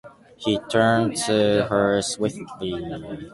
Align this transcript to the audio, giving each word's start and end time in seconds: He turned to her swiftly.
He 0.35 0.57
turned 0.71 1.15
to 1.27 1.67
her 1.69 2.01
swiftly. 2.01 2.73